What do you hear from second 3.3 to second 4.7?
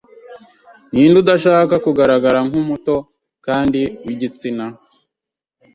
kandi wigitsina?